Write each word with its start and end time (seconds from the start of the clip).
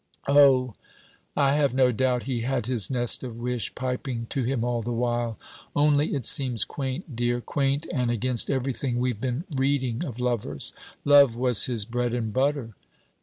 Oh! 0.27 0.73
I 1.37 1.53
have 1.57 1.75
no 1.75 1.91
doubt 1.91 2.23
he 2.23 2.41
had 2.41 2.65
his 2.65 2.89
nest 2.89 3.23
of 3.23 3.35
wish 3.37 3.75
piping 3.75 4.25
to 4.31 4.41
him 4.41 4.63
all 4.63 4.81
the 4.81 4.91
while: 4.91 5.37
only 5.75 6.15
it 6.15 6.25
seems 6.25 6.65
quaint, 6.65 7.15
dear, 7.15 7.39
quaint, 7.39 7.85
and 7.93 8.09
against 8.09 8.49
everything 8.49 8.97
we've 8.97 9.21
been 9.21 9.43
reading 9.55 10.03
of 10.03 10.19
lovers! 10.19 10.73
Love 11.05 11.35
was 11.35 11.65
his 11.65 11.85
bread 11.85 12.15
and 12.15 12.33
butter!' 12.33 12.73